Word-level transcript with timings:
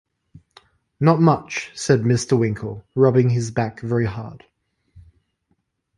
‘Not 0.99 1.21
much,’ 1.21 1.69
said 1.75 2.01
Mr. 2.01 2.35
Winkle, 2.35 2.83
rubbing 2.95 3.29
his 3.29 3.51
back 3.51 3.81
very 3.81 4.05
hard. 4.07 4.43